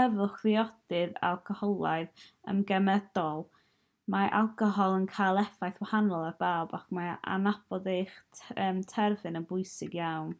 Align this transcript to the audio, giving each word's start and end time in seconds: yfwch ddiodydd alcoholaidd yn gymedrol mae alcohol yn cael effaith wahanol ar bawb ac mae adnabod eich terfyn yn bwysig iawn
yfwch 0.00 0.34
ddiodydd 0.42 1.16
alcoholaidd 1.28 2.20
yn 2.52 2.60
gymedrol 2.68 3.42
mae 4.16 4.30
alcohol 4.42 4.96
yn 5.00 5.10
cael 5.16 5.42
effaith 5.44 5.82
wahanol 5.88 6.28
ar 6.30 6.38
bawb 6.46 6.78
ac 6.80 6.88
mae 7.00 7.12
adnabod 7.18 7.92
eich 7.98 8.16
terfyn 8.96 9.42
yn 9.44 9.52
bwysig 9.54 10.02
iawn 10.04 10.34